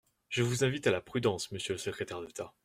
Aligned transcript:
Je 0.29 0.41
vous 0.41 0.63
invite 0.63 0.87
à 0.87 0.91
la 0.91 0.99
prudence, 0.99 1.51
monsieur 1.51 1.75
le 1.75 1.77
secrétaire 1.77 2.21
d’État. 2.25 2.55